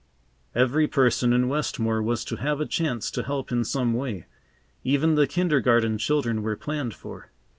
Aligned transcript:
Every 0.55 0.87
person 0.87 1.31
in 1.31 1.47
Westmore 1.47 2.01
was 2.01 2.25
to 2.25 2.37
have 2.37 2.59
a 2.59 2.65
chance 2.65 3.11
to 3.11 3.21
help 3.21 3.51
in 3.51 3.63
some 3.63 3.93
way. 3.93 4.25
Even 4.83 5.13
the 5.13 5.27
kindergarten 5.27 5.99
children 5.99 6.41
were 6.41 6.55
planned 6.55 6.95
for. 6.95 7.29